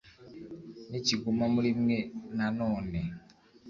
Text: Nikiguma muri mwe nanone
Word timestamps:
Nikiguma 0.89 1.45
muri 1.55 1.69
mwe 1.81 1.97
nanone 2.37 2.99